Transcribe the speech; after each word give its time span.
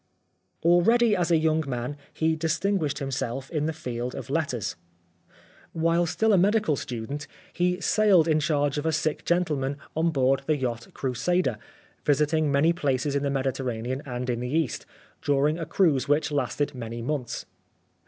Already 0.63 1.15
as 1.15 1.29
a 1.29 1.37
young 1.37 1.63
man 1.67 1.95
he 2.11 2.35
distinguished 2.35 2.97
himself 2.97 3.51
in 3.51 3.67
the 3.67 3.71
field 3.71 4.15
of 4.15 4.31
letters. 4.31 4.75
While 5.73 6.07
still 6.07 6.33
a 6.33 6.39
medical 6.39 6.75
student 6.75 7.27
he 7.53 7.79
sailed 7.79 8.27
in 8.27 8.39
charge 8.39 8.79
of 8.79 8.87
a 8.87 8.91
sick 8.91 9.23
gentleman 9.25 9.77
on 9.95 10.09
board 10.09 10.41
the 10.47 10.57
yacht 10.57 10.87
Crusader, 10.95 11.59
visiting 12.03 12.51
many 12.51 12.73
places 12.73 13.15
in 13.15 13.21
the 13.21 13.29
Mediterranean 13.29 14.01
and 14.03 14.27
in 14.27 14.39
the 14.39 14.49
East, 14.49 14.87
during 15.21 15.59
a 15.59 15.67
cruise 15.67 16.07
which 16.07 16.31
lasted 16.31 16.73
many 16.73 17.03
months. 17.03 17.45